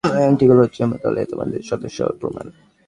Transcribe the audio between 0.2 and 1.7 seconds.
আংটিগুলো হচ্ছে আমার দলে তোমাদের